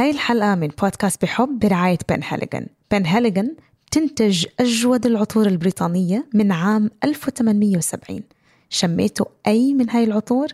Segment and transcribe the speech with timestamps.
[0.00, 2.66] هاي الحلقة من بودكاست بحب برعاية بن هاليغان.
[2.90, 3.56] بن هاليغان
[3.90, 8.22] تنتج أجود العطور البريطانية من عام 1870
[8.70, 10.46] شميتوا أي من هاي العطور؟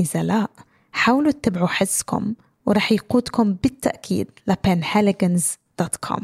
[0.00, 0.48] إذا لا
[0.92, 2.34] حاولوا تتبعوا حسكم
[2.66, 6.22] ورح يقودكم بالتأكيد لبنهاليغانز.com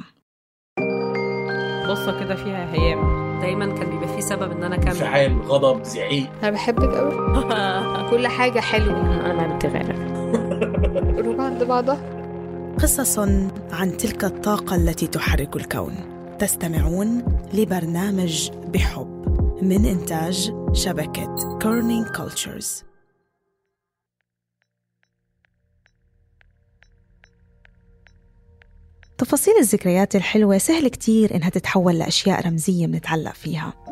[1.89, 3.41] قصة كده فيها هيام.
[3.41, 6.31] دايما كان بيبقى في سبب إن أنا اكمل انفعال غضب زعيق.
[6.43, 7.15] أنا بحبك قوي
[8.11, 9.31] كل حاجة حلوة.
[9.31, 10.09] أنا بتغير
[11.25, 12.18] روح عند بعضها.
[12.83, 13.19] قصص
[13.71, 15.95] عن تلك الطاقة التي تحرك الكون.
[16.39, 17.25] تستمعون
[17.55, 19.25] لبرنامج بحب
[19.63, 22.85] من إنتاج شبكة كيرنينج كالتشرز
[29.19, 33.88] تفاصيل الذكريات الحلوة سهل كتير إنها تتحول لأشياء رمزية بنتعلق فيها.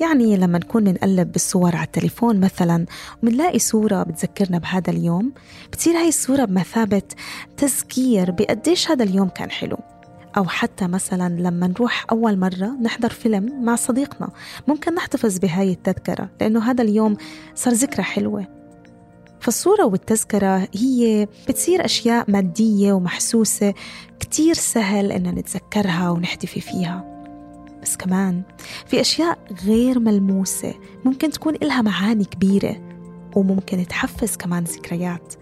[0.00, 2.86] يعني لما نكون منقلب بالصور على التليفون مثلا
[3.22, 5.32] ومنلاقي صورة بتذكرنا بهذا اليوم
[5.72, 7.02] بتصير هاي الصورة بمثابة
[7.56, 9.78] تذكير بقديش هذا اليوم كان حلو.
[10.36, 14.28] أو حتى مثلا لما نروح أول مرة نحضر فيلم مع صديقنا
[14.68, 17.16] ممكن نحتفظ بهاي التذكرة لأنه هذا اليوم
[17.54, 18.46] صار ذكرى حلوة.
[19.40, 23.74] فالصورة والتذكرة هي بتصير أشياء مادية ومحسوسة
[24.20, 27.13] كتير سهل إن نتذكرها ونحتفي فيها.
[27.84, 28.42] بس كمان
[28.86, 32.76] في أشياء غير ملموسة ممكن تكون إلها معاني كبيرة
[33.36, 35.34] وممكن تحفز كمان ذكريات.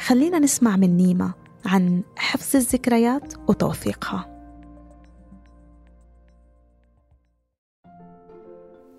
[0.00, 1.34] خلينا نسمع من نيمة
[1.66, 4.38] عن حفظ الذكريات وتوثيقها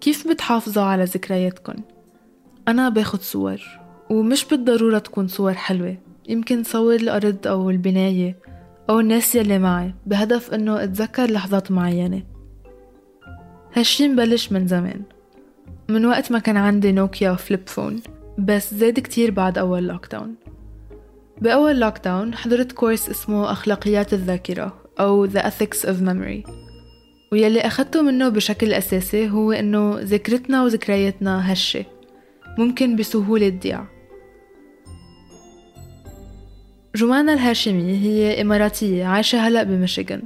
[0.01, 1.75] كيف بتحافظوا على ذكرياتكن؟
[2.67, 3.61] أنا باخد صور
[4.09, 5.97] ومش بالضرورة تكون صور حلوة.
[6.29, 8.35] يمكن صور الأرض أو البناية
[8.89, 12.28] أو الناس يلي معي بهدف إنه أتذكر لحظات معينة.
[13.73, 15.01] هالشي مبلش من زمان.
[15.89, 18.01] من وقت ما كان عندي نوكيا flip phone
[18.37, 20.35] بس زاد كتير بعد أول lockdown
[21.41, 26.49] بأول lockdown حضرت course اسمه أخلاقيات الذاكرة أو The Ethics of Memory.
[27.31, 31.85] ويلي أخدته منه بشكل أساسي هو إنه ذاكرتنا وذكرياتنا هشة
[32.57, 33.85] ممكن بسهولة تضيع.
[36.95, 40.21] جمانة الهاشمي هي إماراتية عايشة هلأ بميشيغان.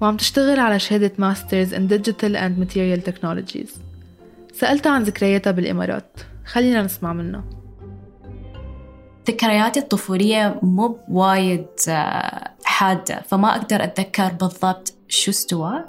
[0.00, 3.70] وعم تشتغل على شهادة masters in Digital and Material Technologies.
[4.52, 6.16] سألتها عن ذكرياتها بالإمارات.
[6.44, 7.44] خلينا نسمع منها.
[9.28, 15.84] ذكرياتي الطفولية مو وايد آه، حادة فما أقدر أتذكر بالضبط شو استوى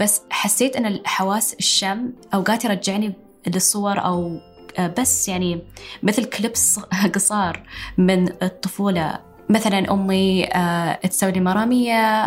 [0.00, 3.12] بس حسيت أن الحواس الشم أوقات يرجعني
[3.46, 4.40] للصور أو
[4.78, 5.62] آه، بس يعني
[6.02, 6.80] مثل clips
[7.14, 7.62] قصار
[7.98, 9.18] من الطفولة.
[9.48, 12.24] مثلا أمي آه، تسوي لي مرامية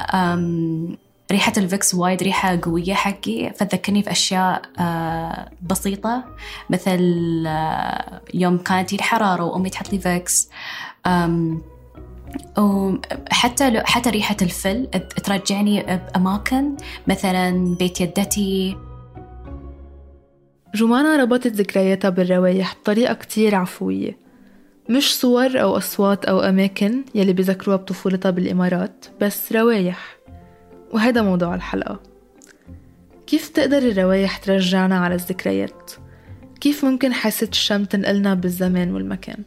[1.31, 6.23] ريحة الفيكس وايد ريحة قوية حقي فتذكرني في أشياء آه، بسيطة
[6.69, 10.50] مثل آه، يوم كانت الحرارة وأمي تحط لي فيكس.
[12.57, 14.88] وحتى حتى ريحة الفل
[15.23, 16.75] ترجعني بأماكن
[17.07, 18.78] مثلا بيت يدتي.
[20.75, 24.18] جمانة ربطت ذكرياتها بالروايح بطريقة كتير عفوية.
[24.89, 30.19] مش صور أو أصوات أو أماكن يلي بذكروها بطفولتها بالإمارات بس روايح
[30.94, 32.00] وهذا موضوع الحلقة.
[33.27, 35.91] كيف تقدر الروايح ترجعنا على الذكريات؟
[36.61, 39.44] كيف ممكن حاسة الشم تنقلنا بالزمان والمكان؟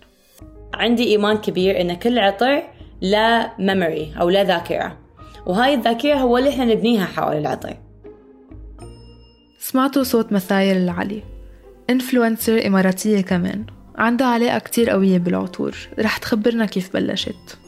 [0.74, 2.62] عندي إيمان كبير إن كل عطر
[3.00, 4.98] لا ميموري أو لا ذاكرة.
[5.46, 7.76] وهاي الذاكرة هو اللي إحنا نبنيها حول العطر.
[9.58, 11.22] سمعتوا صوت مثايل العلي.
[11.90, 13.64] انفلونسر إماراتية كمان.
[13.96, 15.76] عندها علاقة كتير قوية بالعطور.
[15.98, 17.58] رح تخبرنا كيف بلشت.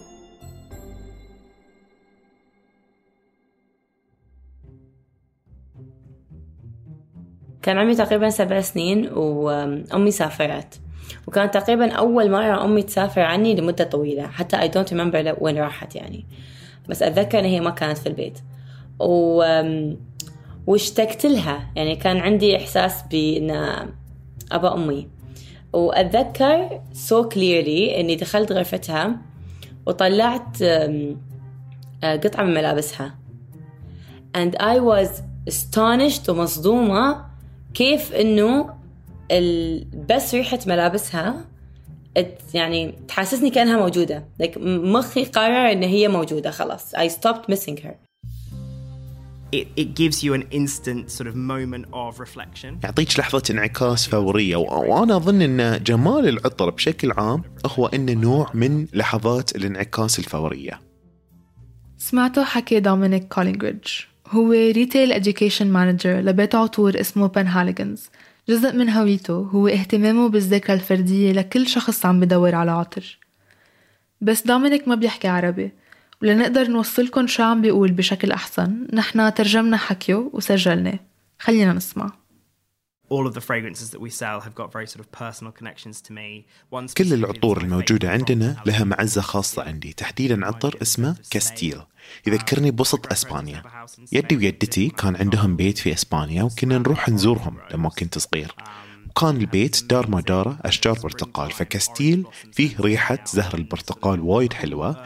[7.64, 10.80] كان عمري تقريبا سبع سنين وأمي سافرت.
[11.26, 14.26] وكانت تقريبا أول مرة أمي تسافر عني لمدة طويلة.
[14.26, 16.26] حتى I don't remember وين راحت يعني.
[16.88, 18.38] بس أتذكر إن هي ما كانت في البيت.
[19.00, 19.44] و...
[20.66, 21.70] واشتقت لها.
[21.76, 23.50] يعني كان عندي إحساس بأن
[24.52, 25.08] أبا أمي.
[25.72, 29.16] وأتذكر so clearly إني دخلت غرفتها
[29.86, 30.62] وطلعت
[32.02, 33.14] قطعة من ملابسها.
[34.36, 37.33] And I was astonished ومصدومة
[37.74, 38.74] كيف إنه
[40.10, 41.44] بس ريحة ملابسها
[42.54, 44.28] يعني تحسسني كأنها موجودة.
[44.42, 46.94] Like مخي قرر إن هي موجودة خلاص.
[46.94, 47.94] I stopped missing her.
[49.52, 52.78] It, it gives you an instant sort of moment of reflection.
[52.84, 58.86] يعطيك لحظة انعكاس فورية وأنا أظن أن جمال العطر بشكل عام هو أنه نوع من
[58.92, 60.80] لحظات الانعكاس الفورية.
[61.98, 63.88] سمعتوا حكي دومينيك كولينجريدج؟
[64.28, 68.10] هو retail education manager لبيت عطور اسمه بن هاليجنز
[68.48, 73.18] جزء من هويته هو اهتمامه بالذاكرة الفردية لكل شخص عم بدور على عطر.
[74.20, 75.70] بس دومينيك ما بيحكي عربي
[76.22, 80.98] ولنقدر نوصلكن شو عم بيقول بشكل أحسن نحن ترجمنا حكيه وسجلناه.
[81.38, 82.12] خلينا نسمع.
[83.10, 86.12] All of the fragrances that we sell have got very sort of personal connections to
[86.12, 86.44] me.
[86.98, 89.62] كل العطور الموجودة عندنا لها معزة خاصة.
[89.62, 91.80] عندي تحديدا عطر اسمه كاستيل
[92.26, 93.62] يذكرني بوسط أسبانيا.
[94.12, 98.54] يدي ويدتي كان عندهم بيت في أسبانيا وكنا نروح نزورهم لما كنت صغير.
[99.10, 101.50] وكان البيت دار ما داره أشجار برتقال.
[101.50, 105.04] فكاستيل فيه ريحة زهر البرتقال وايد حلوة.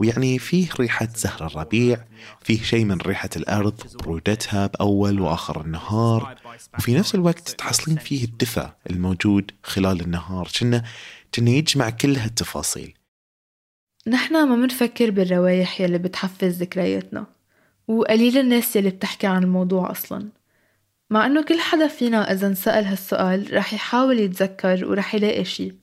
[0.00, 2.04] ويعني فيه ريحة زهر الربيع
[2.42, 6.36] فيه شيء من ريحة الأرض برودتها بأول وآخر النهار.
[6.78, 10.48] وفي نفس الوقت تحصلين فيه الدفء الموجود خلال النهار.
[10.60, 10.84] كنا
[11.34, 12.94] كنا يجمع كل هالتفاصيل.
[14.06, 17.26] نحن ما منفكر بالروايح يلي بتحفز ذكرياتنا
[17.88, 20.28] وقليل الناس يلي بتحكي عن الموضوع أصلا.
[21.10, 25.74] مع إنه كل حدا فينا إذا انسأل هالسؤال رح يحاول يتذكر ورح يلاقي شي.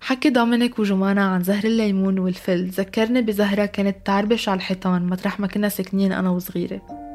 [0.00, 2.66] حكي دومينيك وجمانة عن زهر الليمون والفل.
[2.66, 7.05] ذكرني بزهرة كانت تعربش على الحيطان مطرح ما كنا ساكنين أنا وصغيرة.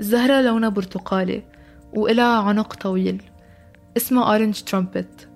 [0.00, 1.42] الزهرة لونها برتقالي
[1.92, 3.22] وإلها عنق طويل
[3.96, 5.28] اسمها orange trumpet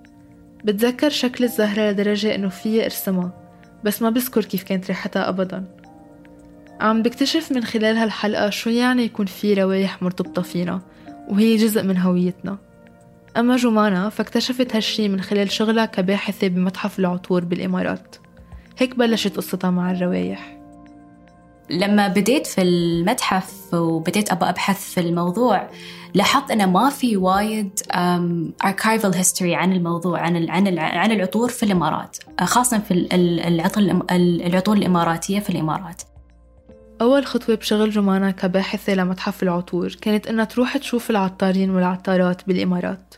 [0.63, 3.31] بتذكر شكل الزهرة لدرجة إنه فيي أرسمها
[3.83, 5.65] بس ما بذكر كيف كانت ريحتها أبدا.
[6.81, 10.81] عم بكتشف من خلال هالحلقة شو يعني يكون في روايح مرتبطة فينا
[11.29, 12.57] وهي جزء من هويتنا.
[13.37, 18.15] أما جمانة فاكتشفت هالشي من خلال شغلها كباحثة بمتحف العطور بالإمارات.
[18.77, 20.58] هيك بلشت قصتها مع الروايح
[21.69, 25.69] لما بديت في المتحف وبديت أبغى أبحث في الموضوع
[26.13, 27.79] لاحظت أنه ما في وايد
[28.63, 33.81] archival history عن الموضوع عن عن عن العطور في الإمارات خاصة في ال- ال- العطر
[34.11, 36.01] العطور الإماراتية في الإمارات.
[37.01, 43.15] أول خطوة بشغل جمانة كباحثة لمتحف العطور كانت إنها تروح تشوف العطارين والعطارات بالإمارات.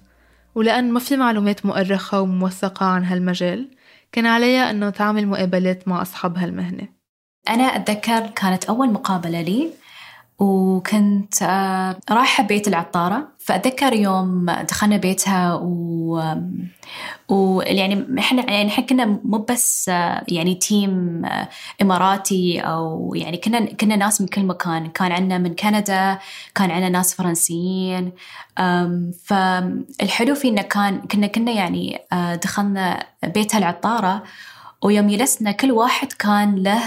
[0.56, 3.70] ولأن ما في معلومات مؤرخة وموثقة عن هالمجال
[4.12, 7.01] كان عليها إنه تعمل مقابلات مع أصحاب هالمهنة.
[7.50, 9.72] أنا أتذكر كانت أول مقابلة لي
[10.42, 13.28] وكنت آه، رايحة بيت العطارة.
[13.40, 16.22] فأتذكر يوم دخلنا بيتها و
[17.30, 21.50] ويعني إحنا يعني إحنا كنا مو بس آه، يعني تيم آه،
[21.82, 24.88] إماراتي أو يعني كنا كنا ناس من كل مكان.
[24.88, 26.20] كان عندنا من كندا
[26.56, 28.12] كان عندنا ناس فرنسيين.
[29.26, 32.02] فالحلو فيه انه كان كنا كنا يعني
[32.44, 34.24] دخلنا بيتها العطارة
[34.84, 36.82] ويوم جلسنا كل واحد كان له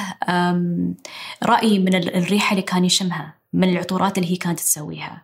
[1.43, 5.23] رأي من ال- الريحة اللي كان يشمها من العطورات اللي هي كانت تسويها.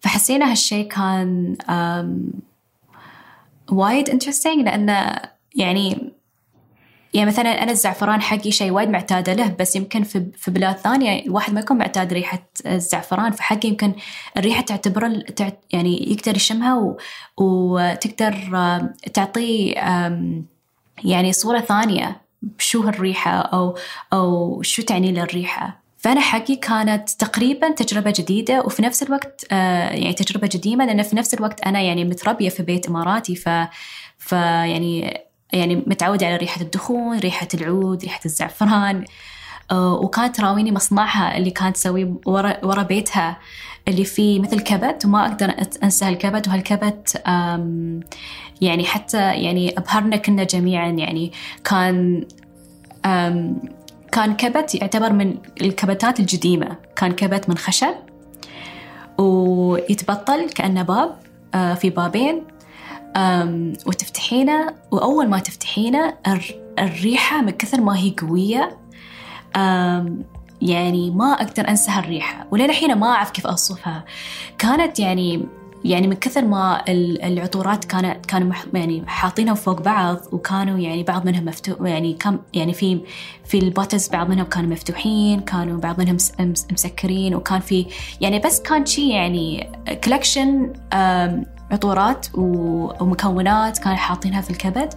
[0.00, 1.56] فحسينا هالشي كان
[3.72, 5.16] وايد interesting لأنه
[5.56, 6.12] يعني
[7.14, 11.22] يعني مثلا أنا الزعفران حقي شيء وايد معتادة له بس يمكن في في بلاد ثانية
[11.26, 13.92] الواحد ما يكون معتاد ريحة الزعفران فحقي يمكن
[14.36, 16.94] الريحة تعتبر تعت- يعني يقدر يشمها
[17.36, 18.34] وتقدر
[19.14, 19.74] تعطيه
[21.04, 22.20] يعني صورة ثانية.
[22.42, 23.76] بشو هالريحة؟ أو
[24.12, 29.90] أو شو تعني له الريحة فأنا حقي كانت تقريبا تجربة جديدة وفي نفس الوقت آه
[29.90, 33.48] يعني تجربة قديمة لأن في نفس الوقت أنا يعني متربية في بيت إماراتي ف
[34.18, 35.20] فيعني
[35.52, 39.04] يعني متعودة على ريحة الدخون ريحة العود ريحة الزعفران.
[39.72, 43.38] وكانت تراويني مصنعها اللي كانت تسويه ورا ورا بيتها
[43.88, 47.22] اللي فيه مثل كبت وما أقدر أت- أنسى هالكبت وهالكبت
[48.60, 51.32] يعني حتى يعني أبهرنا كنا جميعا يعني
[51.64, 52.24] كان
[54.12, 57.94] كان كبت يعتبر من الكبتات القديمة كان كبت من خشب
[59.18, 61.16] ويتبطل كأنه باب
[61.54, 62.42] آه، في بابين
[63.86, 68.64] وتفتحينه وأول ما تفتحينه الر- الريحة من كثر ما هي قوية.
[68.64, 68.79] أم،
[70.62, 74.04] يعني ما أقدر أنسى هالريحة وللحين ما أعرف كيف أوصفها.
[74.58, 75.46] كانت يعني
[75.84, 81.26] يعني من كثر ما ال- العطورات كانت كانوا يعني حاطينهم فوق بعض وكانوا يعني بعض
[81.26, 83.00] منهم مفتوح يعني كم يعني في
[83.44, 87.86] في البوتلز بعض منهم كانوا مفتوحين كانوا بعض منهم مس- مس- مسكرين وكان في
[88.20, 89.70] يعني بس كان شيء يعني
[90.04, 90.72] كولكشن
[91.70, 94.94] عطورات ومكونات كانوا حاطينها في الكبد.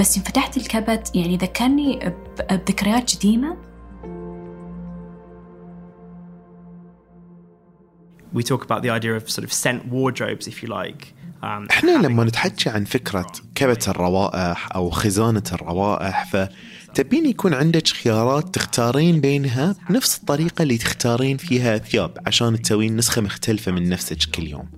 [0.00, 2.12] بس يوم فتحت الكبد يعني ذكرني
[2.50, 3.56] بذكريات قديمة.
[8.32, 11.14] We talk about the idea of sort of scent wardrobes, if you like.
[11.42, 18.54] Um, إحنا لما نتحكي عن فكرة كبت الروائح أو خزانة الروائح فتبين يكون عندك خيارات
[18.54, 24.46] تختارين بينها بنفس الطريقة اللي تختارين فيها ثياب عشان تسوين نسخة مختلفة من نفسك كل
[24.46, 24.68] يوم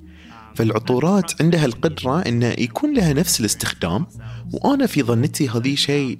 [0.54, 4.06] فالعطورات عندها القدرة أنه يكون لها نفس الاستخدام
[4.52, 6.18] وأنا في ظنتي هذه شيء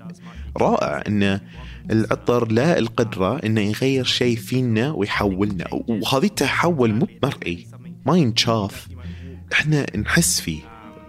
[0.56, 1.40] رائع أن
[1.90, 5.64] العطر له القدرة أنه يغير شيء فينا ويحولنا.
[5.72, 7.66] وهذه التحول مو مرئي
[8.06, 8.88] ما ينشاف.
[9.52, 10.60] إحنا نحس فيه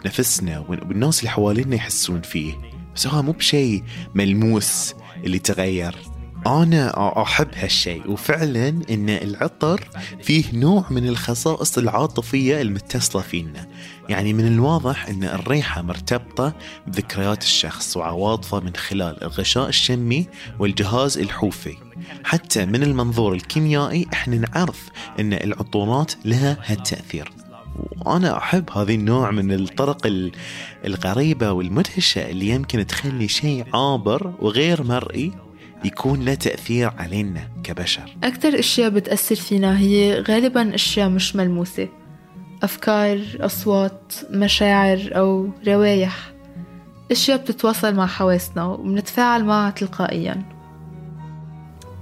[0.06, 2.54] نفسنا والناس اللي حوالينا يحسون فيه.
[2.96, 3.84] بس هو مو بشيء
[4.16, 5.96] ملموس اللي تغير.
[6.48, 8.12] أنا أحب هالشيء.
[8.12, 9.90] وفعلا إن العطر
[10.22, 13.68] فيه نوع من الخصائص العاطفية المتصلة فينا.
[14.10, 16.54] يعني من الواضح إن الريحة مرتبطة
[16.88, 20.28] بذكريات الشخص وعواطفه من خلال الغشاء الشمي
[20.60, 21.78] والجهاز الحوفي.
[22.24, 24.90] حتى من المنظور الكيميائي إحنا نعرف
[25.20, 27.32] إن العطورات لها هالتأثير.
[28.06, 30.32] وأنا أحب هذه النوع من الطرق ال-
[30.86, 35.32] الغريبة والمدهشة اللي يمكن تخلي شيء عابر وغير مرئي
[35.86, 38.16] يكون له تأثير علينا كبشر.
[38.24, 41.88] أكتر أشياء بتأثر فينا هي غالبا أشياء مش ملموسة.
[42.64, 46.32] أفكار، أصوات، مشاعر أو روايح
[47.12, 50.44] أشياء بتتواصل مع حواسنا وبنتفاعل معها تلقائيا.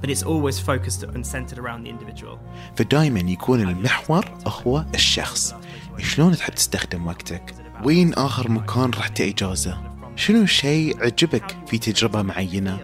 [0.02, 2.38] But it's always focused and centered around the individual.
[2.76, 5.56] فدايما يكون المحور هو الشخص.
[5.98, 9.78] شلون تحب تستخدم وقتك؟ وين آخر مكان رحت إجازة؟
[10.16, 12.80] شنو شيء عجبك في تجربة معينة؟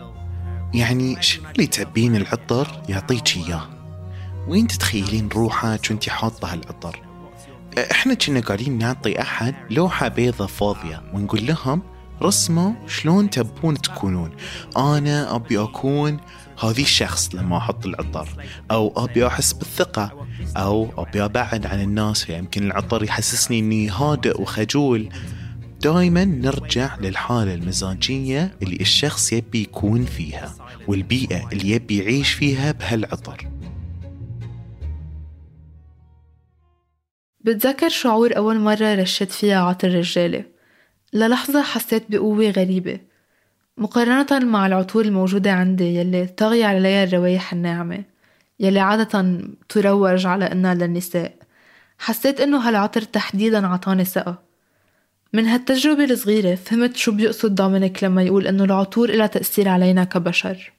[0.74, 3.68] يعني شنو اللي تبين العطر؟ يعطيك إياه.
[4.48, 7.05] وين تتخيلين روحك وانت حاطة هالعطر؟
[7.78, 11.82] إحنا كنا قاعدين نعطي أحد لوحة بيضة فاضية ونقول لهم
[12.22, 14.32] رسموا شلون تبون تكونون؟
[14.78, 16.18] أنا أبي أكون
[16.64, 18.28] هذه الشخص لما أحط العطر
[18.72, 20.28] أو أبي أحس بالثقة
[20.58, 25.10] أو أبي أبعد عن الناس فيمكن العطر يحسسني إني هادئ وخجول.
[25.82, 30.54] دائما نرجع للحالة المزاجية اللي الشخص يبي يكون فيها
[30.88, 33.48] والبيئة اللي يبي يعيش فيها بهالعطر.
[37.46, 40.44] بتذكر شعور أول مرة رشيت فيها عطر رجالة
[41.14, 43.00] للحظة حسيت بقوة غريبة.
[43.78, 48.04] مقارنة مع العطور الموجودة عندي يلي طاغية عليها الروايح الناعمة
[48.60, 51.36] يلي عادة تروج على إنها للنساء.
[52.00, 54.42] حسيت إنه هالعطر تحديدا عطاني ثقة.
[55.34, 60.74] من هالتجربة الصغيرة فهمت شو بيقصد دومينيك لما يقول إنه العطور إلها تأثير علينا كبشر.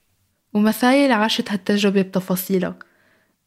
[0.55, 2.75] ومثايل عاشت هالتجربة بتفاصيلها.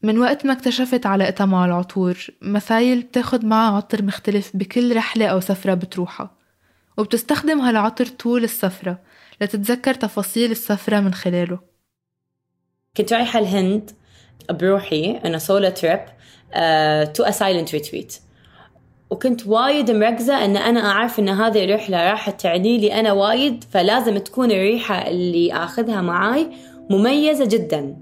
[0.02, 5.40] من وقت ما اكتشفت علاقتها مع العطور مثايل بتاخد معها عطر مختلف بكل رحلة أو
[5.40, 6.30] سفرة بتروحها
[6.98, 8.98] وبتستخدم هالعطر طول السفرة
[9.40, 11.58] لتتذكر تفاصيل السفرة من خلاله.
[12.96, 13.90] كنت رايحة الهند
[14.50, 16.00] بروحي أنا solo trip
[17.14, 18.16] to a silent retreat
[19.10, 24.18] وكنت وايد مركزة أن أنا أعرف أن هذه الرحلة راح تعني لي أنا وايد فلازم
[24.18, 26.50] تكون الريحة اللي أخذها معاي
[26.90, 27.96] مميزة جدا.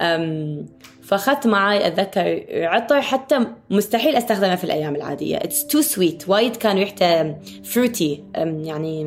[0.00, 0.66] أم
[1.04, 5.38] فأخذت معاي أتذكر عطر حتى مستحيل أستخدمه في الأيام العادية.
[5.38, 6.28] It's too sweet.
[6.28, 7.34] وايد كان ريحته
[7.64, 9.06] fruity يعني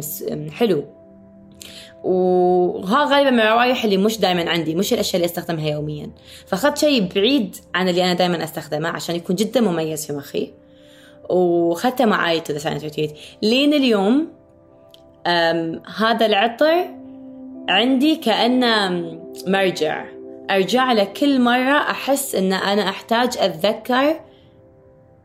[0.51, 0.85] حلو.
[2.03, 6.11] وها غالبا من الروايح اللي مش دائما عندي مش الأشياء اللي أستخدمها يوميا.
[6.47, 10.53] فأخذت شيء بعيد عن اللي أنا دائما أستخدمه عشان يكون جدا مميز في مخي.
[11.29, 12.91] وخدته معي تو ذا
[13.41, 14.27] لين اليوم
[15.97, 16.85] هذا العطر
[17.69, 18.89] عندي كأنه
[19.47, 20.16] مرجع.
[20.51, 24.19] أرجع له كل مرة أحس إن أنا أحتاج أتذكر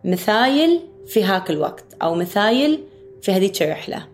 [0.05, 2.85] مثايل في هاك الوقت أو مثايل
[3.23, 4.07] في هذيك الرحلة.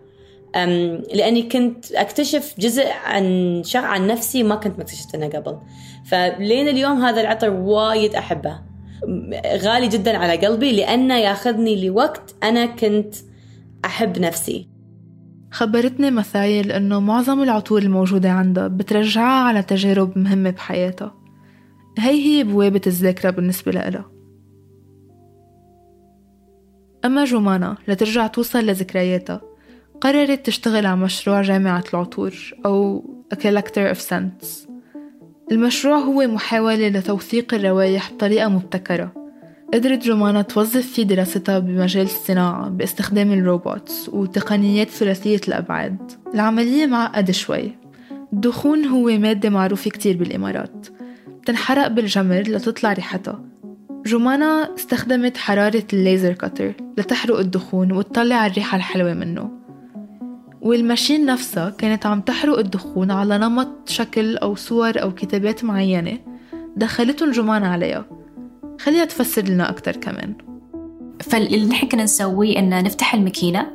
[0.55, 5.57] أم لأني كنت أكتشف جزء عن شغ عن نفسي ما كنت مكتشفته قبل.
[6.05, 8.59] فلين اليوم هذا العطر وايد أحبه.
[9.45, 13.15] غالي جدا على قلبي لأنه ياخذني لوقت أنا كنت
[13.85, 14.67] أحب نفسي.
[15.51, 21.15] خبرتني مثايل إنه معظم العطور الموجودة عندها بترجعها على تجارب مهمة بحياتها.
[21.99, 24.05] هي هي بوابة الذاكرة بالنسبة لها
[27.05, 29.41] أما جمانة لترجع توصل لذكرياتها
[30.01, 32.33] قررت تشتغل على مشروع جامعة العطور
[32.65, 33.03] أو
[33.33, 34.69] A Collector of Scents.
[35.51, 39.18] المشروع هو محاولة لتوثيق الروايح بطريقة مبتكرة.
[39.73, 46.11] قدرت جمانة توظف فيه دراستها بمجال الصناعة باستخدام الروبوتس وتقنيات ثلاثية الأبعاد.
[46.33, 47.75] العملية معقدة شوي.
[48.33, 50.87] الدخون هو مادة معروفة كتير بالإمارات.
[51.41, 53.41] بتنحرق بالجمر لتطلع ريحتها.
[54.05, 59.51] جمانة استخدمت حرارة الليزر كاتر لتحرق الدخون وتطلع الريحة الحلوة منه.
[60.61, 66.17] والماشين نفسها كانت عم تحرق الدخون على نمط شكل أو صور أو كتابات معينة
[66.75, 68.18] دخلتهم جمان عليها.
[68.79, 70.33] خليها تفسر لنا أكتر كمان.
[71.21, 73.67] فاللي نحن كنا نسويه إن نفتح الماكينة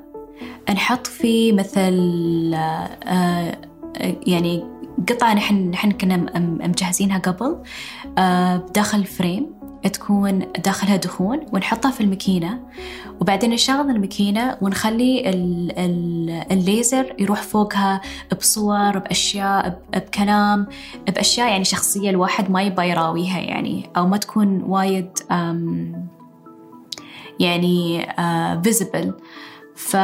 [0.70, 1.92] نحط فيه مثل
[2.54, 3.58] آه
[4.26, 4.64] يعني
[5.08, 7.62] قطعة نحن نحن كنا مجهزينها قبل
[8.18, 9.63] آه بداخل الفريم.
[9.88, 12.60] تكون داخلها دهون ونحطها في الماكينة
[13.20, 18.00] وبعدين نشغل الماكينة ونخلي ال ال الليزر يروح فوقها
[18.40, 20.66] بصور بأشياء بكلام
[21.06, 25.10] بأشياء يعني شخصية الواحد ما يبغى يراويها يعني أو ما تكون وايد
[27.40, 28.06] يعني
[28.62, 29.14] فيزبل
[29.76, 29.96] ف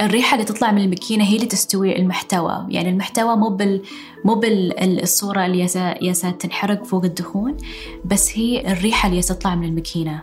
[0.00, 2.66] الريحة اللي تطلع من الماكينة هي اللي تستوي المحتوى.
[2.68, 3.82] يعني المحتوى مو بال
[4.24, 5.60] مو بالصورة اللي
[6.02, 7.56] يسا, تنحرق فوق الدهون
[8.04, 10.22] بس هي الريحة اللي تطلع من الماكينة.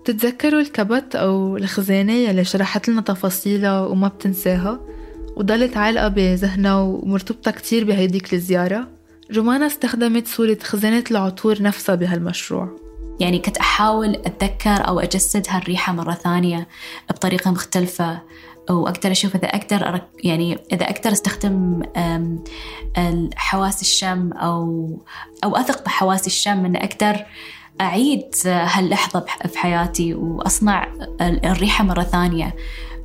[0.00, 4.80] بتتذكروا الكبت أو الخزانة يلي شرحت لنا تفاصيلها وما بتنساها؟
[5.36, 8.88] وضلت عالقة بذهنها ومرتبطة كتير بهيديك الزيارة.
[9.30, 12.83] جمانة استخدمت صورة خزانة العطور نفسها بهالمشروع.
[13.20, 16.68] يعني كنت أحاول أتذكر أو أجسد هالريحة مرة ثانية
[17.10, 18.22] بطريقة مختلفة
[18.70, 21.82] وأقدر أشوف إذا أقدر يعني إذا أقدر أستخدم
[23.36, 24.88] حواس الشم أو
[25.44, 27.26] أو أثق بحواس الشم إن أقدر
[27.80, 32.56] أعيد هاللحظة في حياتي وأصنع الريحة مرة ثانية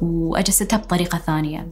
[0.01, 1.67] وأجسدها بطريقة ثانية.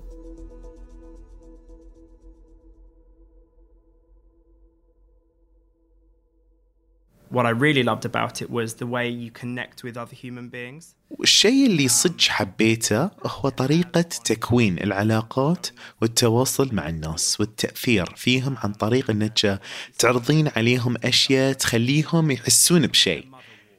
[7.31, 10.95] What I really loved about it was the way you connect with other human beings.
[11.23, 15.67] الشيء اللي صدق حبيته هو طريقة تكوين العلاقات
[16.01, 19.59] والتواصل مع الناس والتأثير فيهم عن طريق انك
[19.99, 23.25] تعرضين عليهم أشياء تخليهم يحسون بشيء.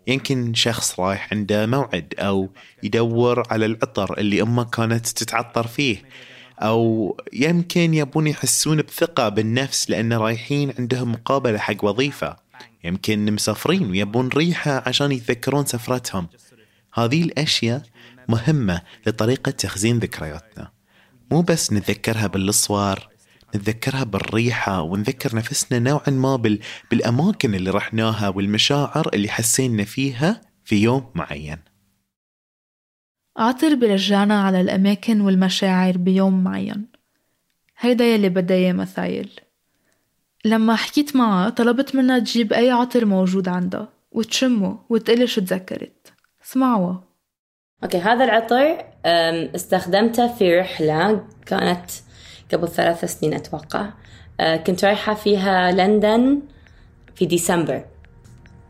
[0.07, 2.51] يمكن شخص رايح عنده موعد أو
[2.83, 6.03] يدور على العطر اللي أمه كانت تتعطر فيه
[6.59, 12.48] أو يمكن يبون يحسون بثقة بالنفس لأن رايحين عندهم مقابلة حق وظيفة.
[12.85, 16.29] يمكن مسافرين ويبون ريحة عشان يتذكرون سفرتهم.
[16.95, 17.83] هذه الأشياء
[18.29, 20.71] مهمة لطريقة تخزين ذكرياتنا.
[21.31, 23.09] مو بس نتذكرها بالصور
[23.57, 26.59] نتذكرها بالريحة ونذكر نفسنا نوعا ما بال...
[26.91, 31.59] بالأماكن اللي رحناها والمشاعر اللي حسينا فيها في يوم معين.
[33.37, 36.87] عطر برجعنا على الأماكن والمشاعر بيوم معين.
[37.79, 39.41] هيدا يلي بدها إياه مثايل
[40.49, 46.13] لما حكيت معها طلبت منها تجيب أي عطر موجود عندها وتشمه وتقلي شو تذكرت.
[46.45, 46.95] اسمعوا.
[47.85, 48.85] أوكي هذا العطر
[49.55, 51.91] استخدمته في رحلة كانت
[52.53, 53.91] قبل ثلاث سنين أتوقع.
[54.41, 56.43] أه، كنت رايحة فيها لندن
[57.15, 57.85] في ديسمبر.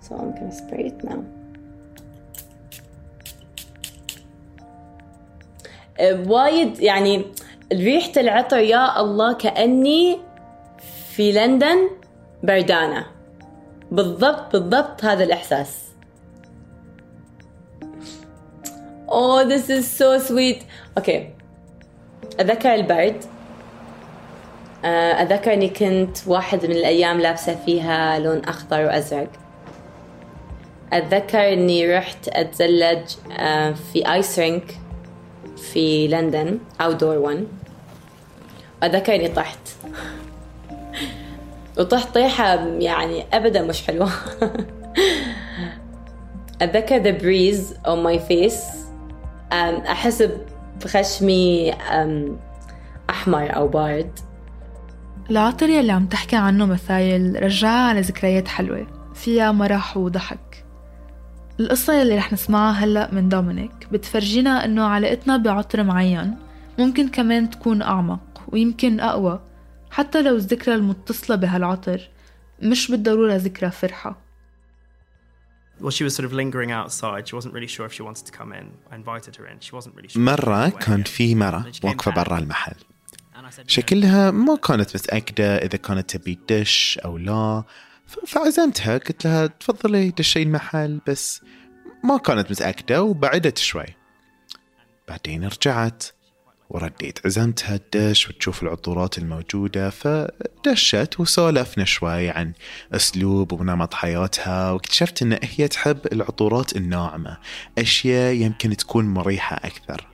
[0.03, 1.19] So I'm gonna spray it now.
[5.99, 7.25] أه، وايد يعني
[7.73, 10.19] ريحة العطر يا الله كأني
[11.19, 11.91] في لندن
[12.43, 13.07] بردانة
[13.91, 15.85] بالضبط بالضبط هذا الإحساس.
[19.09, 20.63] Oh this is so sweet.
[20.99, 21.31] أوكي
[22.41, 23.25] أتذكر البرد.
[24.85, 29.31] آه، أتذكر إني كنت واحد من الأيام لابسة فيها لون أخضر وأزرق.
[30.93, 34.79] أتذكر إني رحت أتزلج آه، في آيس رينك
[35.57, 37.47] في لندن أوتدور 1
[38.83, 39.59] أتذكر إني طحت.
[41.79, 44.11] وطحت طيحة يعني أبدا مش حلوة.
[46.62, 48.88] أتذكر the breeze on my face
[49.53, 50.29] أحس
[50.85, 51.73] بخشمي
[53.11, 54.11] أحمر أو بارد.
[55.31, 58.87] العطر يلي عم تحكي عنه مثايل رجعها على ذكريات حلوة.
[59.14, 60.64] فيها مرح وضحك.
[61.61, 63.73] القصة يلي رح نسمعها هلأ من دومينيك.
[63.93, 66.37] بتفرجينا إنه علاقتنا بعطر معين
[66.79, 69.41] ممكن كمان تكون أعمق ويمكن أقوى.
[69.90, 72.09] حتى لو الذكرى المتصلة بهالعطر
[72.62, 74.29] مش بالضرورة ذكرى فرحة.
[80.16, 82.74] مرة كان في مرة واقفة برا المحل.
[83.66, 87.64] شكلها ما كانت متأكدة إذا كانت تبي تدش أو لا.
[88.27, 91.01] فعزمتها قلت لها تفضلي دشي المحل.
[91.07, 91.42] بس
[92.05, 93.96] ما كانت متأكدة وبعدت شوي.
[95.09, 96.05] بعدين رجعت.
[96.71, 97.19] ورديت.
[97.27, 102.53] عزمتها تدش وتشوف العطورات الموجودة فدشت وسولفنا شوي عن
[102.93, 107.39] أسلوب ونمط حياتها واكتشفت أن هي تحب العطورات الناعمة
[107.79, 110.07] أشياء يمكن تكون مريحة أكثر.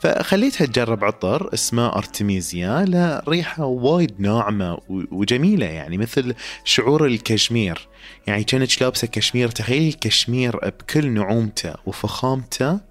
[0.00, 7.88] فخليتها تجرب عطر اسمه أرتميزيا له ريحة وايد ناعمة وجميلة يعني مثل شعور الكشمير.
[8.26, 12.87] يعني كانت لابسة كشمير تخيلي الكشمير بكل نعومته وفخامته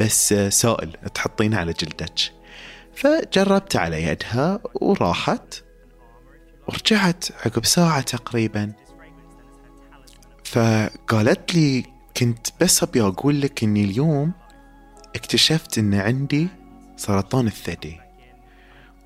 [0.00, 2.32] بس سائل تحطينه على جلدك.
[2.94, 5.62] فجربت على يدها وراحت.
[6.68, 8.72] ورجعت عقب ساعة تقريبا.
[10.44, 11.84] فقالت لي
[12.16, 14.32] كنت بس أبي أقول لك إني اليوم
[15.16, 16.48] اكتشفت إن عندي
[16.96, 18.00] سرطان الثدي.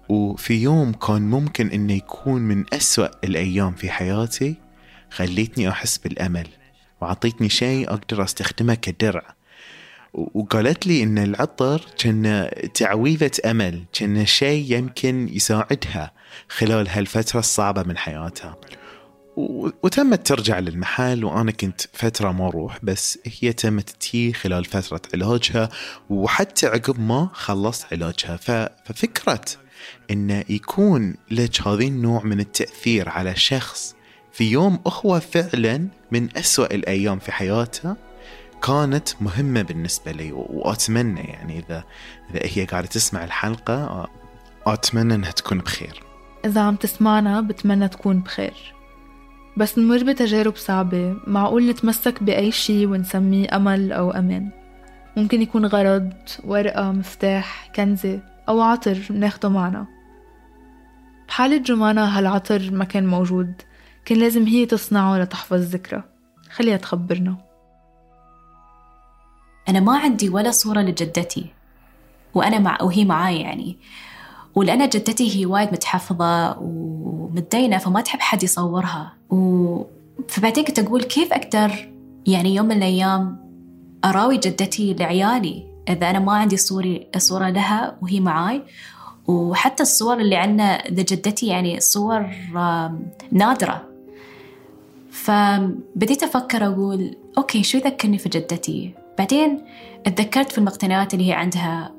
[0.08, 4.56] وفي يوم كان ممكن إنه يكون من أسوأ الأيام في حياتي
[5.10, 6.48] خليتني أحس بالأمل
[7.00, 9.34] وعطيتني شيء أقدر أستخدمه كدرع.
[10.14, 16.12] وقالت لي إن العطر كان تعويذة أمل كان شيء يمكن يساعدها
[16.48, 18.56] خلال هالفترة الصعبة من حياتها.
[19.82, 25.68] وتمت ترجع للمحل وأنا كنت فترة ما أروح بس هي تمت تي خلال فترة علاجها
[26.10, 28.36] وحتى عقب ما خلصت علاجها.
[28.36, 29.44] ف- ففكرة
[30.10, 33.94] إنه يكون لك هذا النوع من التأثير على شخص
[34.32, 37.96] في يوم أخوة فعلا من أسوأ الأيام في حياته
[38.66, 41.84] كانت مهمة بالنسبة لي وأتمنى يعني إذا
[42.30, 44.08] إذا هي قاعدة تسمع الحلقة
[44.66, 46.02] أتمنى إنها تكون بخير.
[46.44, 48.74] إذا عم تسمعنا بتمنى تكون بخير.
[49.56, 51.16] بس نمر بتجارب صعبة.
[51.26, 54.50] معقول نتمسك بأي شي ونسميه أمل أو أمان؟
[55.16, 56.12] ممكن يكون غرض
[56.44, 59.86] ورقة مفتاح كنزة أو عطر بناخده معنا.
[61.28, 63.52] بحالة جمانة هالعطر ما كان موجود
[64.04, 66.02] كان لازم هي تصنعه لتحفظ ذكرى.
[66.50, 67.43] خليها تخبرنا.
[69.68, 71.46] أنا ما عندي ولا صورة لجدتي
[72.34, 73.78] وأنا مع وهي معاي يعني.
[74.54, 79.12] ولأن جدتي هي وايد متحفظة ومتدينة فما تحب حد يصورها.
[79.30, 79.82] و...
[80.28, 81.92] فبعدين كنت أقول كيف أقدر
[82.26, 83.44] يعني يوم من الأيام
[84.04, 88.62] أراوي جدتي لعيالي إذا أنا ما عندي صوري صورة لها وهي معاي؟
[89.26, 92.30] وحتى الصور اللي عندنا لجدتي يعني صور
[93.32, 93.88] نادرة.
[95.10, 99.64] فبديت أفكر أقول أوكي شو يذكرني في جدتي؟ بعدين
[100.06, 101.92] اتذكرت في المقتنيات اللي هي عندها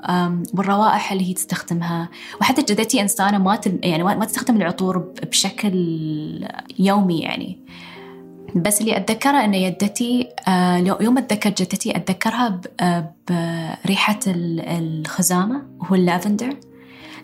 [0.53, 2.09] والروائح اللي هي تستخدمها.
[2.41, 3.59] وحتى جدتي إنسانة ما.
[3.83, 4.97] يعني ما تستخدم العطور
[5.31, 5.73] بشكل
[6.79, 7.59] يومي يعني.
[8.55, 13.13] بس اللي أتذكره أن يدتي آه، يوم أتذكر جدتي أتذكرها ب- آه،
[13.85, 16.49] بريحة ال- الخزامة وهو اللافندر.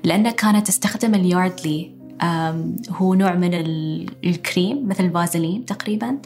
[0.04, 2.01] لأنها كانت تستخدم الياردلي.
[2.92, 6.18] هو نوع من ال- الكريم مثل الفازلين تقريبا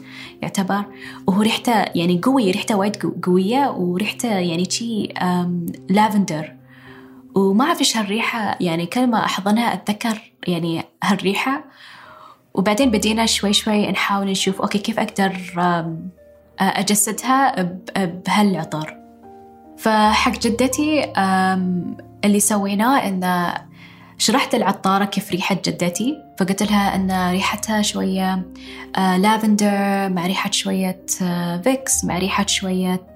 [0.42, 0.84] يعتبر.
[1.26, 5.08] وهو ريحته يعني قوي ريحته وايد قو- قوية وريحته يعني شي
[5.88, 6.52] لافندر.
[7.34, 11.64] وما أعرف إيش هالريحة يعني كل ما أحضنها أتذكر يعني هالريحة.
[12.54, 15.32] وبعدين بدينا شوي شوي نحاول نشوف okay كيف أقدر
[16.60, 17.62] أجسدها
[17.96, 18.96] بهالعطر.
[19.78, 21.12] فحق جدتي
[22.24, 23.54] اللي سويناه إنه
[24.18, 28.46] شرحت العطارة كيف ريحة جدتي؟ فقلت لها أن ريحتها شوية
[28.96, 29.68] آه لافندر
[30.08, 33.06] مع ريحة شوية آه فيكس مع ريحة شوية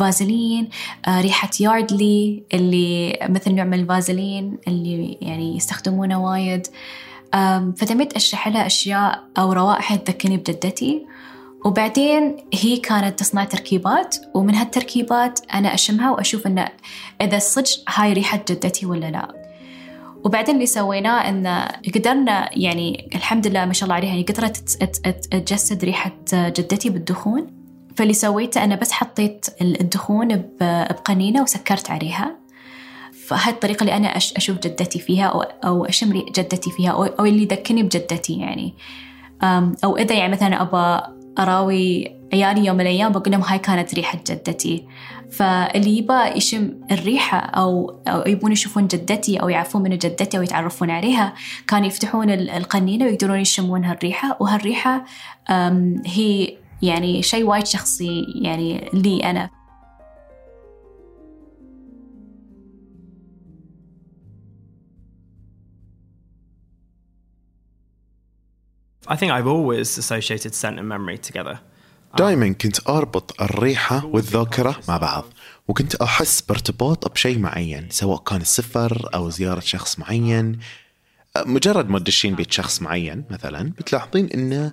[0.00, 0.68] فازلين
[1.08, 6.66] آه ريحة ياردلي اللي مثل نوع من الفازلين اللي يعني يستخدمونه وايد.
[7.76, 11.06] فتميت أشرح لها أشياء أو روائح تذكرني بجدتي.
[11.64, 16.68] وبعدين هي كانت تصنع تركيبات ومن هالتركيبات أنا أشمها وأشوف أن
[17.20, 19.39] إذا صدق هاي ريحة جدتي ولا لا.
[20.24, 24.56] وبعدين اللي سويناه إن قدرنا يعني الحمد لله ما شاء الله عليها يعني قدرت
[25.30, 27.46] تجسد ريحة جدتي بالدخون.
[27.96, 32.36] فاللي سويته أنا بس حطيت الدخون بقنينة وسكرت عليها.
[33.26, 37.82] فهاي الطريقة اللي أنا أشوف جدتي فيها أو أشم جدتي فيها أو, أو اللي يذكرني
[37.82, 38.74] بجدتي يعني.
[39.84, 44.18] أو إذا يعني مثلا ابى أراوي عيالي يوم من الأيام بقول لهم هاي كانت ريحة
[44.28, 44.86] جدتي.
[45.30, 50.90] فاللي يبى يشم الريحة أو, أو يبون يشوفون جدتي أو يعرفون من جدتي أو يتعرفون
[50.90, 51.34] عليها
[51.68, 54.36] كانوا يفتحون ال- القنينة ويقدرون يشمون هالريحة.
[54.40, 55.04] وهالريحة
[56.06, 59.50] هي يعني شيء وايد شخصي يعني لي أنا.
[69.08, 71.58] I think I've always associated scent and memory together.
[72.18, 75.24] دائما كنت أربط الريحة والذاكرة مع بعض
[75.68, 80.58] وكنت أحس بارتباط بشيء معين سواء كان السفر أو زيارة شخص معين.
[81.46, 84.72] مجرد ما تدشين بيت شخص معين مثلا بتلاحظين أن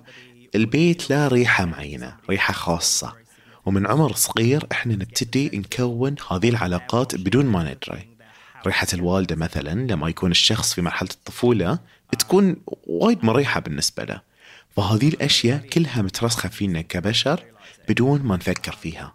[0.54, 3.12] البيت له ريحة معينة ريحة خاصة.
[3.66, 8.08] ومن عمر صغير إحنا نبتدي نكون هذه العلاقات بدون ما ندري.
[8.66, 11.78] ريحة الوالدة مثلا لما يكون الشخص في مرحلة الطفولة
[12.18, 14.27] تكون وايد مريحة بالنسبة له.
[14.78, 17.44] فهذه الأشياء كلها مترسخة فينا كبشر
[17.88, 19.14] بدون ما نفكر فيها.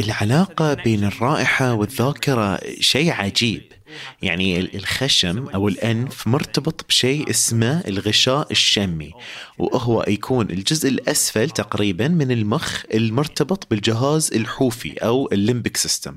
[0.00, 3.62] العلاقة بين الرائحة والذاكرة شيء عجيب.
[4.22, 9.12] يعني ال- الخشم أو الأنف مرتبط بشيء اسمه الغشاء الشمي
[9.58, 16.16] وهو يكون الجزء الأسفل تقريبا من المخ المرتبط بالجهاز الحوفي أو الليمبك سيستم.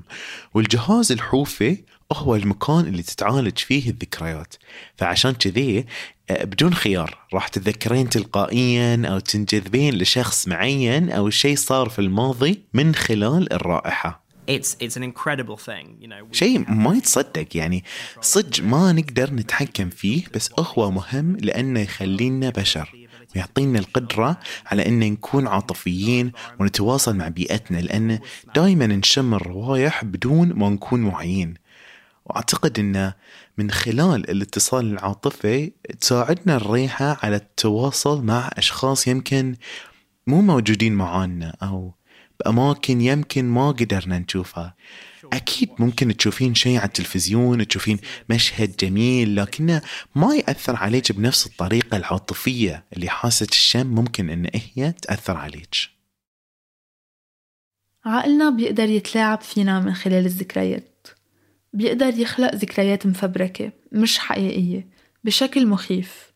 [0.53, 4.55] والجهاز الحوفي هو المكان اللي تتعالج فيه الذكريات.
[4.95, 5.85] فعشان كذي
[6.31, 12.95] بدون خيار راح تتذكرين تلقائيا أو تنجذبين لشخص معين أو شيء صار في الماضي من
[12.95, 14.27] خلال الرائحة.
[14.49, 16.31] It's it's an incredible thing, you know.
[16.31, 17.83] شيء ما يتصدق يعني
[18.21, 23.07] صدق ما نقدر نتحكم فيه بس هو مهم لأنه يخلينا بشر.
[23.35, 28.19] ويعطينا القدرة على أن نكون عاطفيين ونتواصل مع بيئتنا لأن
[28.55, 31.53] دائما نشم الروايح بدون ما نكون واعيين.
[32.29, 33.13] وأعتقد أنه
[33.57, 39.55] من خلال الاتصال العاطفي تساعدنا الريحة على التواصل مع أشخاص يمكن
[40.27, 41.93] مو موجودين معانا أو
[42.39, 44.75] بأماكن يمكن ما قدرنا نشوفها.
[45.33, 49.81] أكيد ممكن تشوفين شيء على التلفزيون تشوفين مشهد جميل لكنه
[50.15, 55.75] ما يأثر عليك بنفس الطريقة العاطفية اللي حاسة الشم ممكن أن هي تأثر عليك.
[58.05, 60.96] عقلنا بيقدر يتلاعب فينا من خلال الذكريات.
[61.73, 64.87] بيقدر يخلق ذكريات مفبركة مش حقيقية
[65.23, 66.31] بشكل مخيف.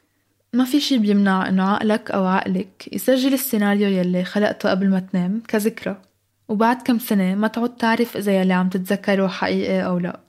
[0.54, 5.41] ما في شي بيمنع إنه عقلك أو عقلك يسجل السيناريو يلي خلقته قبل ما تنام
[5.48, 6.02] كذكرى.
[6.48, 10.20] وبعد كم سنة ما تعود تعرف إذا يلي عم تتذكره حقيقي أو لا.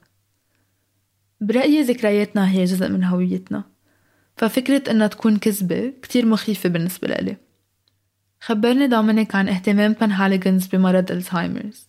[1.41, 3.63] برأيي ذكرياتنا هي جزء من هويتنا.
[4.37, 7.37] ففكرة إنها تكون كذبة كتير مخيفة بالنسبة لإلي.
[8.41, 11.87] خبرني دومينيك عن اهتمام بن هاليجنز بمرض Alzheimer's.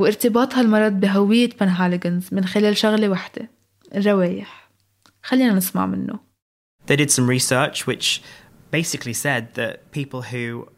[0.00, 3.50] وارتباط هالمرض بهوية بن هاليجنز من خلال شغلة وحدة
[3.94, 4.70] الروايح.
[5.22, 6.20] خلينا نسمع منه.
[6.86, 8.22] They did some research which
[8.70, 10.68] basically said that people who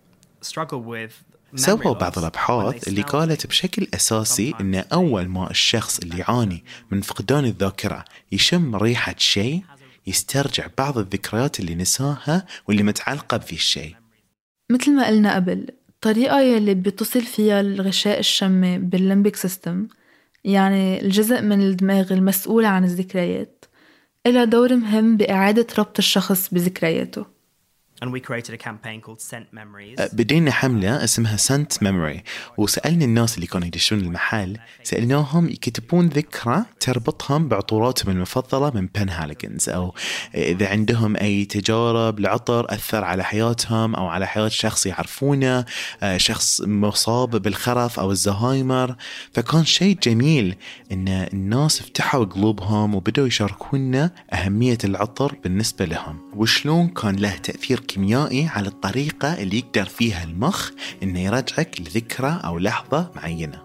[0.40, 1.12] struggle with
[1.54, 7.44] سووا بعض الأبحاث اللي قالت بشكل أساسي أن أول ما الشخص اللي يعاني من فقدان
[7.44, 9.62] الذاكرة يشم ريحة شيء
[10.06, 13.96] يسترجع بعض الذكريات اللي نساها واللي متعلقة بذي الشيء.
[14.70, 15.66] مثل ما قلنا قبل
[16.04, 19.88] الطريقة يلي بيتصل فيها الغشاء الشمي باللمبيك سيستم
[20.44, 23.64] يعني الجزء من الدماغ المسؤول عن الذكريات
[24.26, 27.26] إلها دور مهم بإعادة ربط الشخص بذكرياته.
[30.12, 32.22] بدينا حملة اسمها سنت ميموري
[32.58, 39.68] وسألنا الناس اللي كانوا يدشون المحل سألناهم يكتبون ذكرى تربطهم بعطوراتهم المفضلة من بن هاليجنز
[39.68, 39.94] أو
[40.34, 45.64] إذا عندهم أي تجارب لعطر أثر على حياتهم أو على حياة شخص يعرفونه
[46.16, 48.96] شخص مصاب بالخرف أو الزهايمر.
[49.32, 50.56] فكان شيء جميل
[50.92, 56.30] إن الناس فتحوا قلوبهم وبدأوا يشاركونا أهمية العطر بالنسبة لهم.
[56.36, 60.70] وشلون كان له تأثير كيميائي على الطريقة اللي يقدر فيها المخ
[61.02, 63.58] إنه يرجعك لذكرى أو لحظة معينة.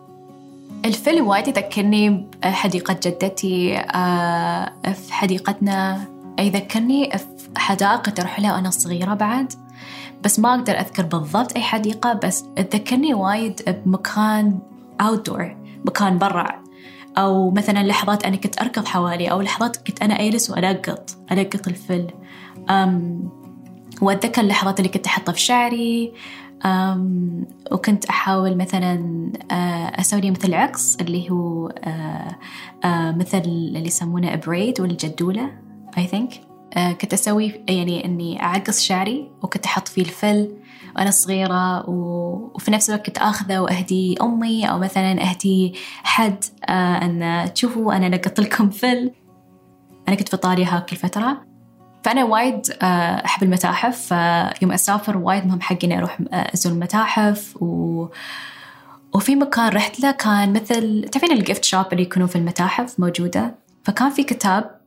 [0.85, 6.07] الفيلم وايد يذكرني بحديقة جدتي آه، في حديقتنا.
[6.39, 9.53] يذكرني في حدائق لها وأنا صغيرة بعد.
[10.23, 14.59] بس ما أقدر أذكر بالضبط أي حديقة بس تذكرني وايد بمكان
[15.03, 15.45] outdoor
[15.85, 16.63] مكان برا.
[17.17, 22.07] أو مثلا لحظات أنا كنت أركض حوالي أو لحظات كنت أنا أجلس وألقط ألقط الفل
[22.69, 23.46] أم
[24.01, 26.13] وأتذكر اللحظات اللي كنت أحطها في شعري
[27.71, 32.35] وكنت أحاول مثلا آه، أسوي لي مثل عقص اللي هو آه،
[32.83, 35.51] آه، مثل اللي يسمونه بريد والجدولة
[35.97, 36.33] I think.
[37.01, 40.55] كنت أسوي يعني إني أعقص شعري وكنت أحط فيه الفل
[40.95, 47.93] وأنا صغيرة وفي نفس الوقت كنت آخذه وأهدي أمي أو مثلا أهدي حد أن تشوفوا
[47.93, 49.11] أنا لقط لكم فل.
[50.07, 51.46] أنا كنت في إيطاليا هاك الفترة.
[52.07, 52.71] فأنا وايد
[53.25, 54.13] أحب المتاحف
[54.57, 58.05] فيوم أسافر وايد مهم حقي إني أروح أزور المتاحف و...
[59.13, 63.55] وفي مكان رحت له كان مثل تعرفين ال gift shop اللي يكونوا في المتاحف موجودة؟
[63.83, 64.81] فكان في كتاب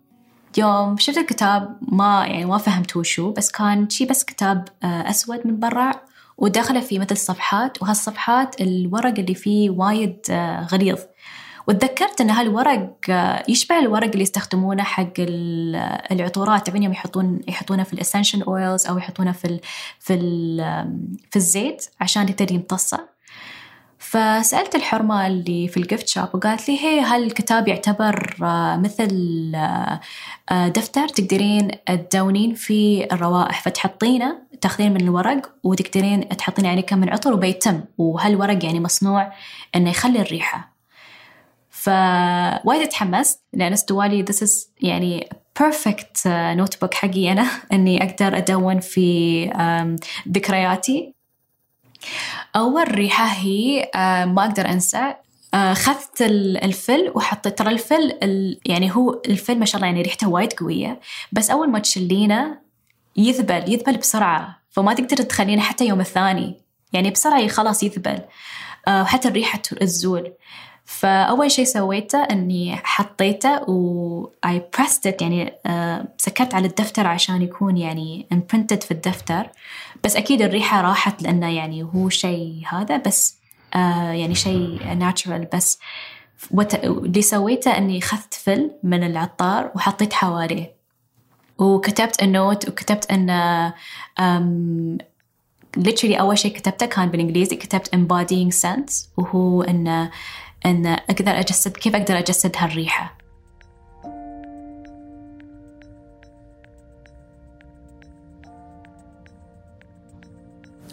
[0.59, 5.59] يوم شفت الكتاب ما يعني ما فهمت وشو بس كان شي بس كتاب أسود من
[5.59, 5.93] برا
[6.39, 10.19] وداخله فيه مثل صفحات وهالصفحات الورق اللي فيه وايد
[10.73, 10.99] غليظ.
[11.69, 12.91] وتذكرت إن هالورق
[13.49, 18.99] يشبه الورق اللي يستخدمونه حق العطورات تبين يوم يحطون يحطونه في ال essential oils أو
[18.99, 19.61] يحطونه في ال
[19.99, 20.59] في ال
[21.31, 23.21] في الزيت عشان يبتدي يمتصه.
[23.99, 28.37] فسألت الحرمة اللي في ال gift shop وقالت لي هي هالكتاب يعتبر
[28.79, 29.53] مثل
[30.51, 37.33] دفتر تقدرين تدونين فيه الروائح فتحطينه تاخذين من الورق وتقدرين تحطين عليه كم من عطر
[37.33, 37.81] وبيتم.
[37.99, 39.33] وهالورق يعني مصنوع
[39.77, 40.80] إنه يخلي الريحة.
[41.81, 45.29] فوايد تحمست لأن استوالي this is يعني
[45.61, 49.45] perfect notebook حقي أنا إني أقدر أدون في
[50.29, 51.15] ذكرياتي.
[52.57, 53.91] أول ريحة هي
[54.27, 55.15] ما أقدر أنسى
[55.73, 56.23] خذت
[56.63, 58.19] الفل وحطيت ترى الفل
[58.67, 61.01] يعني هو الفل ما شاء الله يعني ريحته وايد قوية
[61.33, 62.59] بس أول ما تشلينه
[63.17, 66.61] يذبل يذبل بسرعة فما تقدر تخلينه حتى يوم الثاني
[66.93, 68.21] يعني بسرعة خلاص يذبل
[68.89, 70.33] وحتى الريحة تزول.
[70.91, 77.43] فأول شيء سويته إني حطيته و I pressed it يعني uh, سكرت على الدفتر عشان
[77.43, 79.49] يكون يعني imprinted في الدفتر
[80.05, 83.37] بس أكيد الريحة راحت لأنه يعني هو شيء هذا بس
[83.75, 83.77] uh,
[84.13, 85.79] يعني شيء natural بس.
[86.85, 90.75] اللي سويته إني أخذت فل من العطار وحطيت حواليه
[91.59, 93.05] وكتبت النوت وكتبت
[94.19, 95.05] um,
[95.79, 100.11] literally أول شيء كتبته كان بالإنجليزي كتبت embodying sense وهو إنه
[100.67, 103.17] أن أقدر أجسد كيف أقدر أجسد هالريحة؟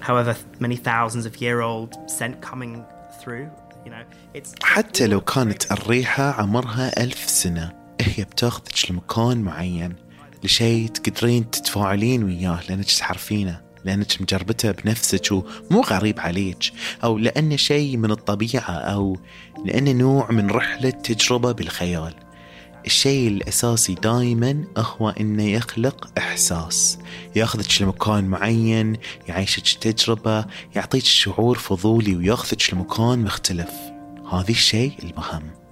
[0.02, 2.86] However, many thousands of old scent coming
[3.20, 3.50] through,
[3.86, 4.04] you know,
[4.34, 9.96] it's حتى لو كانت الريحة عمرها ألف سنة هي بتاخذك لمكان معين
[10.44, 16.72] لشيء تقدرين تتفاعلين وياه لأنك تعرفينه لأنك مجربته بنفسك ومو غريب عليك
[17.04, 19.18] أو لأنه شيء من الطبيعة أو
[19.66, 22.14] لأنه نوع من رحلة تجربة بالخيال.
[22.86, 27.00] الشيء الأساسي دائما هو إنه يخلق إحساس.
[27.36, 28.98] ياخذك لمكان معين
[29.28, 30.46] يعيشك تجربة
[30.76, 33.72] يعطيك شعور فضولي وياخذك لمكان مختلف.
[34.32, 35.67] هذا الشيء المهم.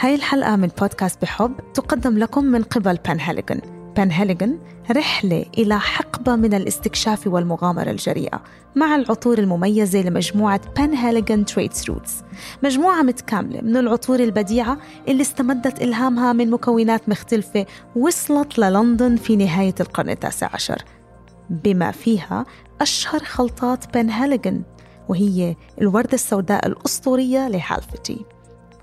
[0.00, 3.60] هاي الحلقة من بودكاست بحب تقدم لكم من قبل بان هاليجن
[3.96, 4.58] بان هاليجن
[4.90, 8.42] رحلة إلى حقبة من الاستكشاف والمغامرة الجريئة
[8.76, 12.22] مع العطور المميزة لمجموعة Penhaligon's Trade Routes
[12.62, 19.74] مجموعة متكاملة من العطور البديعة اللي استمدت إلهامها من مكونات مختلفة وصلت للندن في نهاية
[19.80, 20.84] القرن التاسع عشر.
[21.50, 22.46] بما فيها
[22.80, 24.62] أشهر خلطات Penhaligon's
[25.08, 28.37] وهي الوردة السوداء الأسطورية ل Halfeti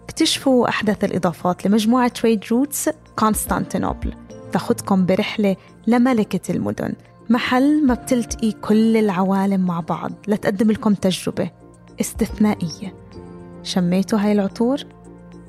[0.05, 4.13] اكتشفوا أحدث الإضافات لمجموعة Trade Routes Constantinople
[4.51, 5.55] تاخدكم برحلة
[5.87, 6.93] لملكة المدن
[7.29, 11.51] محل ما بتلتقي كل العوالم مع بعض لتقدم لكم تجربة
[12.01, 12.95] استثنائية.
[13.63, 14.77] شميتوا هاي العطور؟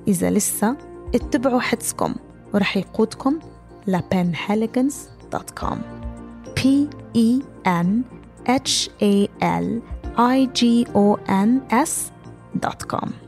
[0.08, 0.76] إذا لسه
[1.14, 2.14] اتبعوا حدسكم
[2.54, 3.38] ورح يقودكم
[3.86, 5.76] لبنهاليجنز.com
[6.56, 6.60] P
[7.14, 7.88] E N
[8.46, 9.82] H A L
[10.16, 13.25] I G O N S.com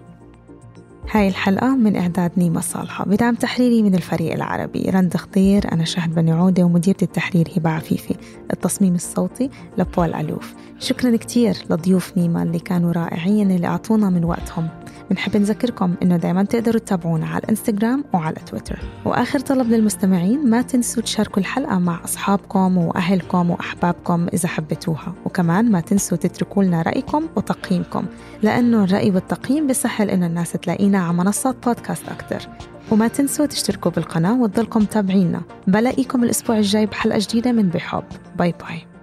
[1.11, 3.05] هاي الحلقة من إعداد نيمة صالحة.
[3.05, 4.91] بدعم تحريري من الفريق العربي.
[4.91, 8.15] رند خضير أنا شهد بني عودة ومديرة التحرير هبة عفيفي
[8.53, 14.69] التصميم الصوتي لبول علوف شكرا كتير لضيوف نيمة اللي كانوا رائعين اللي أعطونا من وقتهم.
[15.11, 18.79] بنحب نذكركم إنه دايما تقدروا تتابعونا على الانستغرام وعلى تويتر.
[19.05, 25.15] وآخر طلب للمستمعين ما تنسوا تشاركوا الحلقة مع أصحابكم وأهلكم وأحبابكم إذا حبيتوها.
[25.25, 28.05] وكمان ما تنسوا تتركوا لنا رأيكم وتقييمكم
[28.43, 32.49] لأنه الرأي والتقييم بيسهل إنه الناس تلاقينا على منصات بودكاست أكتر.
[32.91, 38.05] وما تنسوا تشتركوا بالقناة وتضلكم تابعينا بلاقيكم الأسبوع الجاي بحلقة جديدة من بحب.
[38.37, 38.98] باي باي.